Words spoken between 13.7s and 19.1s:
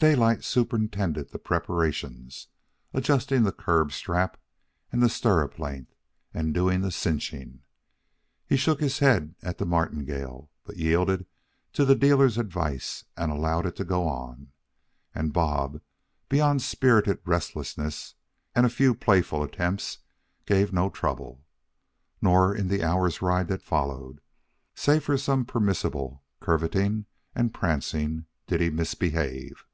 to go on. And Bob, beyond spirited restlessness and a few